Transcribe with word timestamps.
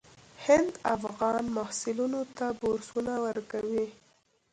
هند 0.45 0.73
افغان 0.95 1.43
محصلینو 1.57 2.21
ته 2.37 2.45
بورسونه 2.59 3.13
ورکوي. 3.25 3.87